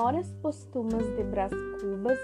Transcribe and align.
Memórias 0.00 0.32
Póstumas 0.40 1.04
de 1.14 1.22
Brás 1.24 1.52
Cubas 1.78 2.18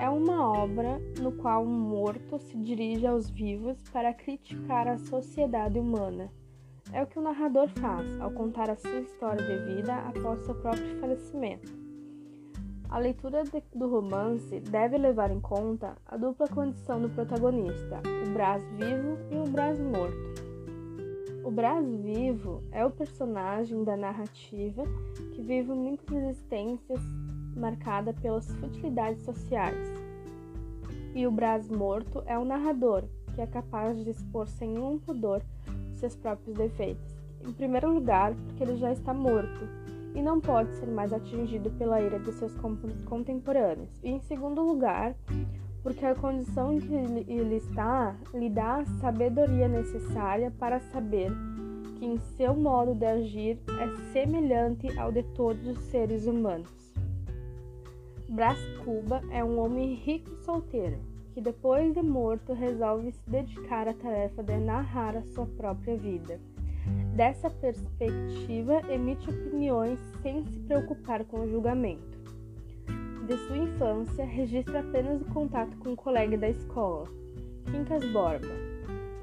é 0.00 0.08
uma 0.08 0.48
obra 0.48 1.00
no 1.20 1.32
qual 1.32 1.64
um 1.64 1.66
morto 1.66 2.38
se 2.38 2.56
dirige 2.56 3.04
aos 3.04 3.28
vivos 3.28 3.76
para 3.92 4.14
criticar 4.14 4.86
a 4.86 4.96
sociedade 4.96 5.76
humana. 5.76 6.30
É 6.92 7.02
o 7.02 7.06
que 7.08 7.18
o 7.18 7.22
narrador 7.22 7.68
faz 7.80 8.20
ao 8.20 8.30
contar 8.30 8.70
a 8.70 8.76
sua 8.76 9.00
história 9.00 9.44
de 9.44 9.74
vida 9.74 9.92
após 9.92 10.38
seu 10.42 10.54
próprio 10.54 11.00
falecimento. 11.00 11.76
A 12.88 12.98
leitura 13.00 13.42
de, 13.42 13.60
do 13.74 13.88
romance 13.88 14.60
deve 14.60 14.96
levar 14.96 15.32
em 15.32 15.40
conta 15.40 15.96
a 16.06 16.16
dupla 16.16 16.46
condição 16.46 17.02
do 17.02 17.08
protagonista, 17.08 18.02
o 18.24 18.30
Brás 18.34 18.62
vivo 18.70 19.18
e 19.32 19.36
o 19.36 19.50
Brás 19.50 19.80
morto. 19.80 20.45
O 21.46 21.50
Brás 21.52 21.86
vivo 21.86 22.60
é 22.72 22.84
o 22.84 22.90
personagem 22.90 23.84
da 23.84 23.96
narrativa 23.96 24.82
que 25.32 25.40
vive 25.40 25.72
muitas 25.72 26.12
existências 26.12 26.98
marcada 27.56 28.12
pelas 28.12 28.52
futilidades 28.56 29.22
sociais. 29.22 29.88
E 31.14 31.24
o 31.24 31.30
Brás 31.30 31.68
morto 31.68 32.20
é 32.26 32.36
o 32.36 32.44
narrador, 32.44 33.04
que 33.32 33.40
é 33.40 33.46
capaz 33.46 33.96
de 34.02 34.10
expor 34.10 34.48
sem 34.48 34.70
nenhum 34.70 34.98
pudor 34.98 35.40
seus 35.94 36.16
próprios 36.16 36.58
defeitos. 36.58 37.14
Em 37.46 37.52
primeiro 37.52 37.94
lugar, 37.94 38.34
porque 38.34 38.64
ele 38.64 38.76
já 38.76 38.90
está 38.90 39.14
morto 39.14 39.68
e 40.16 40.20
não 40.20 40.40
pode 40.40 40.74
ser 40.74 40.86
mais 40.86 41.12
atingido 41.12 41.70
pela 41.78 42.02
ira 42.02 42.18
de 42.18 42.32
seus 42.32 42.56
contemporâneos. 43.04 44.00
E 44.02 44.10
em 44.10 44.18
segundo 44.18 44.62
lugar, 44.62 45.14
porque 45.86 46.04
a 46.04 46.16
condição 46.16 46.72
em 46.72 46.80
que 46.80 46.92
ele 47.32 47.58
está 47.58 48.16
lhe 48.34 48.50
dá 48.50 48.78
a 48.78 48.84
sabedoria 48.98 49.68
necessária 49.68 50.50
para 50.58 50.80
saber 50.80 51.30
que 51.96 52.04
em 52.04 52.18
seu 52.36 52.56
modo 52.56 52.92
de 52.92 53.06
agir 53.06 53.60
é 53.80 54.12
semelhante 54.12 54.98
ao 54.98 55.12
de 55.12 55.22
todos 55.22 55.64
os 55.64 55.78
seres 55.84 56.26
humanos. 56.26 56.92
Brás 58.28 58.58
Cuba 58.84 59.22
é 59.30 59.44
um 59.44 59.60
homem 59.60 59.94
rico 59.94 60.28
e 60.32 60.44
solteiro, 60.44 60.98
que 61.32 61.40
depois 61.40 61.94
de 61.94 62.02
morto 62.02 62.52
resolve 62.52 63.12
se 63.12 63.30
dedicar 63.30 63.86
à 63.86 63.94
tarefa 63.94 64.42
de 64.42 64.56
narrar 64.56 65.16
a 65.16 65.22
sua 65.22 65.46
própria 65.46 65.96
vida. 65.96 66.40
Dessa 67.14 67.48
perspectiva, 67.48 68.80
emite 68.92 69.30
opiniões 69.30 70.00
sem 70.20 70.44
se 70.46 70.58
preocupar 70.58 71.24
com 71.26 71.42
o 71.42 71.48
julgamento 71.48 72.15
de 73.26 73.36
sua 73.38 73.56
infância 73.56 74.24
registra 74.24 74.80
apenas 74.80 75.20
o 75.20 75.24
contato 75.26 75.76
com 75.78 75.90
um 75.90 75.96
colega 75.96 76.38
da 76.38 76.48
escola, 76.48 77.08
Quincas 77.64 78.04
Borba, 78.12 78.46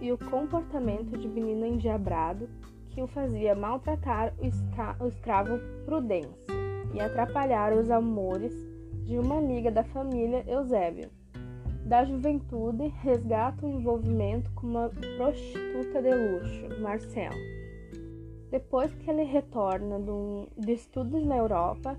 e 0.02 0.12
o 0.12 0.18
comportamento 0.18 1.18
de 1.18 1.28
menino 1.28 1.66
endiabrado 1.66 2.50
que 2.90 3.02
o 3.02 3.08
fazia 3.08 3.56
maltratar 3.56 4.34
o, 4.38 5.04
o 5.04 5.08
escravo 5.08 5.58
Prudêncio 5.86 6.54
e 6.94 7.00
atrapalhar 7.00 7.72
os 7.74 7.90
amores 7.90 8.54
de 9.06 9.18
uma 9.18 9.38
amiga 9.38 9.72
da 9.72 9.86
família 9.86 10.44
Eusébio. 10.48 11.10
Da 11.86 12.04
juventude, 12.04 12.88
resgata 13.02 13.66
o 13.66 13.70
envolvimento 13.70 14.52
com 14.52 14.68
uma 14.68 14.90
prostituta 15.18 16.02
de 16.02 16.14
luxo, 16.14 16.82
Marcel. 16.82 17.32
Depois 18.54 18.94
que 18.94 19.10
ele 19.10 19.24
retorna 19.24 20.00
de 20.56 20.74
estudos 20.74 21.26
na 21.26 21.38
Europa, 21.38 21.98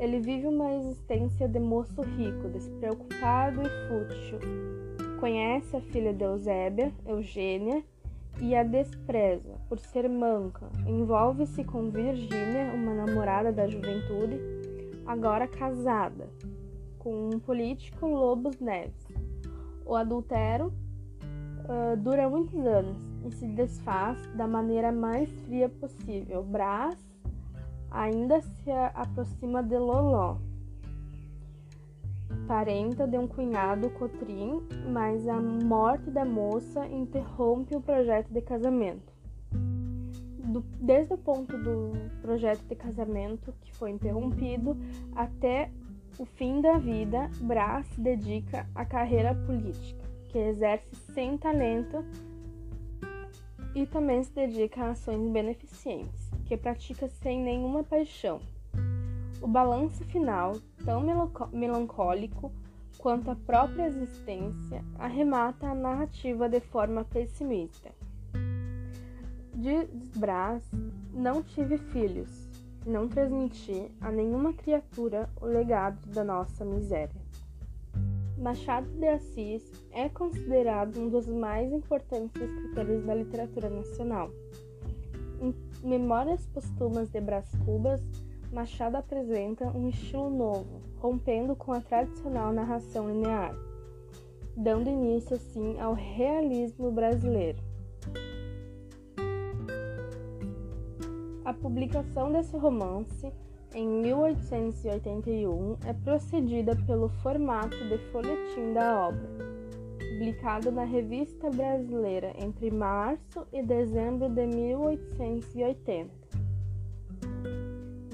ele 0.00 0.18
vive 0.18 0.48
uma 0.48 0.74
existência 0.74 1.46
de 1.46 1.60
moço 1.60 2.02
rico, 2.02 2.48
despreocupado 2.48 3.60
e 3.62 3.68
fútil. 3.86 4.40
Conhece 5.20 5.76
a 5.76 5.80
filha 5.80 6.12
de 6.12 6.24
Eusébia, 6.24 6.92
Eugênia, 7.06 7.84
e 8.40 8.52
a 8.52 8.64
despreza 8.64 9.60
por 9.68 9.78
ser 9.78 10.08
manca. 10.08 10.68
Envolve-se 10.88 11.62
com 11.62 11.88
Virgínia, 11.88 12.72
uma 12.74 12.94
namorada 12.94 13.52
da 13.52 13.68
juventude, 13.68 14.40
agora 15.06 15.46
casada, 15.46 16.28
com 16.98 17.28
um 17.32 17.38
político 17.38 18.08
Lobos 18.08 18.58
Neves. 18.58 19.06
O 19.86 19.94
adultério 19.94 20.66
uh, 20.66 21.96
dura 21.96 22.28
muitos 22.28 22.58
anos 22.66 23.11
e 23.24 23.30
se 23.30 23.46
desfaz 23.46 24.18
da 24.34 24.46
maneira 24.46 24.92
mais 24.92 25.30
fria 25.42 25.68
possível. 25.68 26.42
Brás 26.42 26.96
ainda 27.90 28.40
se 28.40 28.70
aproxima 28.94 29.62
de 29.62 29.76
Loló, 29.76 30.38
parenta 32.46 33.06
de 33.06 33.18
um 33.18 33.26
cunhado 33.26 33.90
Cotrim, 33.90 34.62
mas 34.90 35.28
a 35.28 35.40
morte 35.40 36.10
da 36.10 36.24
moça 36.24 36.86
interrompe 36.86 37.76
o 37.76 37.80
projeto 37.80 38.32
de 38.32 38.40
casamento. 38.40 39.12
Do, 40.44 40.60
desde 40.80 41.14
o 41.14 41.18
ponto 41.18 41.56
do 41.56 41.92
projeto 42.20 42.62
de 42.66 42.74
casamento 42.74 43.54
que 43.60 43.72
foi 43.74 43.90
interrompido 43.90 44.76
até 45.14 45.70
o 46.18 46.24
fim 46.24 46.60
da 46.60 46.78
vida, 46.78 47.30
Brás 47.40 47.86
se 47.86 48.00
dedica 48.00 48.66
à 48.74 48.84
carreira 48.84 49.34
política, 49.34 50.04
que 50.28 50.38
exerce 50.38 50.94
sem 51.14 51.38
talento 51.38 52.04
e 53.74 53.86
também 53.86 54.22
se 54.22 54.32
dedica 54.32 54.84
a 54.84 54.90
ações 54.90 55.30
beneficentes 55.30 56.30
que 56.46 56.56
pratica 56.56 57.08
sem 57.08 57.40
nenhuma 57.42 57.82
paixão. 57.82 58.40
O 59.40 59.48
balanço 59.48 60.04
final, 60.04 60.56
tão 60.84 61.02
melancólico 61.52 62.52
quanto 62.98 63.30
a 63.30 63.34
própria 63.34 63.86
existência, 63.86 64.84
arremata 64.98 65.66
a 65.66 65.74
narrativa 65.74 66.48
de 66.48 66.60
forma 66.60 67.04
pessimista. 67.04 67.90
Diz 69.54 69.88
Brás: 70.16 70.62
Não 71.12 71.42
tive 71.42 71.78
filhos, 71.78 72.48
não 72.86 73.08
transmiti 73.08 73.90
a 74.00 74.10
nenhuma 74.10 74.52
criatura 74.52 75.28
o 75.40 75.46
legado 75.46 76.06
da 76.10 76.22
nossa 76.22 76.64
miséria. 76.64 77.20
Machado 78.38 78.88
de 78.98 79.06
Assis 79.08 79.70
é 79.92 80.08
considerado 80.08 80.98
um 80.98 81.08
dos 81.08 81.28
mais 81.28 81.72
importantes 81.72 82.40
escritores 82.40 83.04
da 83.04 83.14
literatura 83.14 83.68
nacional. 83.68 84.30
Em 85.40 85.54
Memórias 85.82 86.46
Póstumas 86.46 87.10
de 87.10 87.20
Brás 87.20 87.50
Cubas, 87.64 88.02
Machado 88.52 88.96
apresenta 88.96 89.66
um 89.76 89.88
estilo 89.88 90.30
novo, 90.30 90.80
rompendo 90.98 91.54
com 91.56 91.72
a 91.72 91.80
tradicional 91.80 92.52
narração 92.52 93.08
linear, 93.08 93.54
dando 94.56 94.90
início 94.90 95.36
assim 95.36 95.78
ao 95.80 95.94
realismo 95.94 96.90
brasileiro. 96.90 97.58
A 101.44 101.52
publicação 101.52 102.30
desse 102.30 102.56
romance 102.56 103.32
em 103.74 103.88
1881 103.88 105.76
é 105.86 105.92
procedida 105.92 106.76
pelo 106.86 107.08
formato 107.08 107.76
de 107.88 107.98
folhetim 108.10 108.72
da 108.72 109.08
obra 109.08 109.52
publicado 110.22 110.70
na 110.70 110.84
Revista 110.84 111.50
Brasileira 111.50 112.32
entre 112.38 112.70
março 112.70 113.44
e 113.52 113.60
dezembro 113.60 114.28
de 114.28 114.46
1880. 114.46 116.10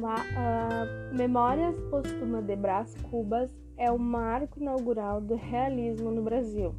Ma 0.01 0.15
uh, 0.15 1.15
Memórias 1.15 1.79
Póstuma 1.91 2.41
de 2.41 2.57
Brás 2.57 2.95
Cubas 3.11 3.51
é 3.77 3.91
o 3.91 3.99
marco 3.99 4.59
inaugural 4.59 5.21
do 5.21 5.35
realismo 5.35 6.11
no 6.11 6.23
Brasil. 6.23 6.75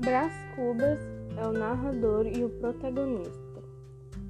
Brás 0.00 0.32
Cubas 0.56 0.98
é 1.36 1.46
o 1.46 1.52
narrador 1.52 2.26
e 2.26 2.42
o 2.42 2.50
protagonista. 2.58 3.62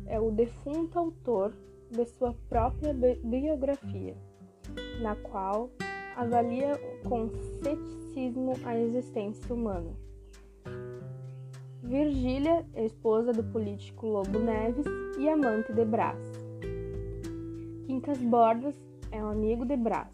É 0.06 0.21
o 0.21 0.31
defunto 0.31 0.99
autor 0.99 1.55
de 1.90 2.04
sua 2.06 2.34
própria 2.48 2.92
bi 2.92 3.20
biografia, 3.24 4.16
na 5.00 5.14
qual 5.16 5.70
avalia 6.16 6.72
com 7.08 7.28
ceticismo 7.62 8.52
a 8.64 8.78
existência 8.78 9.54
humana. 9.54 9.90
Virgília, 11.82 12.64
esposa 12.75 13.32
do 13.32 13.44
político 13.44 14.06
Lobo 14.06 14.38
Neves 14.38 14.86
e 15.19 15.28
amante 15.28 15.72
de 15.72 15.84
Brás. 15.84 16.19
Quincas 17.87 18.19
Bordas 18.19 18.75
é 19.10 19.22
um 19.22 19.28
amigo 19.28 19.66
de 19.66 19.76
Brás. 19.76 20.08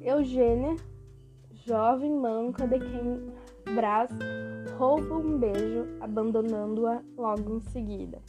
Eugênia, 0.00 0.74
jovem 1.66 2.12
manca 2.12 2.66
de 2.66 2.78
quem 2.78 3.74
Brás 3.74 4.10
rouba 4.76 5.16
um 5.16 5.38
beijo, 5.38 5.86
abandonando-a 6.00 7.02
logo 7.16 7.56
em 7.56 7.60
seguida. 7.60 8.20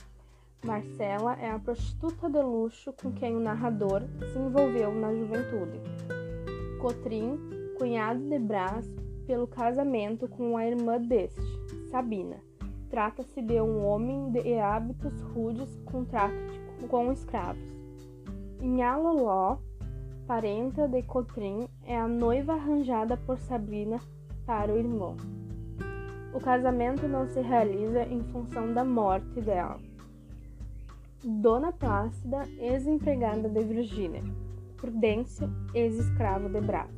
Marcela 0.66 1.38
é 1.40 1.50
a 1.50 1.58
prostituta 1.58 2.30
de 2.30 2.42
luxo 2.42 2.94
com 3.02 3.14
quem 3.14 3.34
o 3.36 3.40
narrador 3.40 4.02
se 4.32 4.38
envolveu 4.38 4.94
na 4.94 5.14
juventude. 5.14 5.80
Cotrim, 6.82 7.40
cunhado 7.78 8.20
de 8.20 8.38
Brás, 8.38 8.86
pelo 9.26 9.48
casamento 9.48 10.28
com 10.28 10.58
a 10.58 10.66
irmã 10.66 11.00
deste, 11.00 11.42
Sabina. 11.90 12.38
Trata-se 12.90 13.42
de 13.42 13.62
um 13.62 13.86
homem 13.86 14.32
de 14.32 14.60
hábitos 14.60 15.22
rudes 15.22 15.80
com 15.86 16.04
de, 16.04 16.88
com 16.88 17.12
escravos. 17.12 17.70
Inhaloló, 18.62 19.58
parenta 20.28 20.90
de 20.90 21.02
Cotrim, 21.04 21.70
é 21.86 21.98
a 21.98 22.08
noiva 22.08 22.54
arranjada 22.54 23.16
por 23.16 23.38
Sabina 23.38 24.00
para 24.46 24.74
o 24.74 24.78
irmão. 24.78 25.16
O 26.34 26.40
casamento 26.40 27.08
não 27.08 27.26
se 27.28 27.40
realiza 27.40 28.04
em 28.04 28.22
função 28.24 28.74
da 28.74 28.84
morte 28.84 29.40
dela. 29.42 29.89
Dona 31.24 31.74
Plácida, 31.74 32.48
ex-empregada 32.60 33.50
de 33.50 33.62
Virgínia. 33.62 34.24
Prudêncio, 34.78 35.50
ex-escravo 35.74 36.48
de 36.48 36.62
Brás. 36.62 36.90